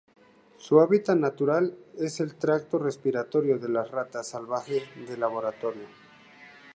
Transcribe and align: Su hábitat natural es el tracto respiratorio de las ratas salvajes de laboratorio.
Su 0.57 0.79
hábitat 0.79 1.15
natural 1.15 1.77
es 1.99 2.21
el 2.21 2.33
tracto 2.33 2.79
respiratorio 2.79 3.59
de 3.59 3.69
las 3.69 3.91
ratas 3.91 4.29
salvajes 4.29 4.81
de 5.07 5.15
laboratorio. 5.15 5.85